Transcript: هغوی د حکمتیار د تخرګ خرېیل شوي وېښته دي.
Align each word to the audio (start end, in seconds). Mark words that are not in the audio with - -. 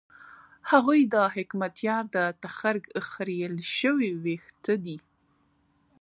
هغوی 0.71 1.01
د 1.13 1.15
حکمتیار 1.35 2.03
د 2.15 2.17
تخرګ 2.43 2.83
خرېیل 3.09 3.55
شوي 3.77 4.11
وېښته 4.23 4.73
دي. 4.85 4.97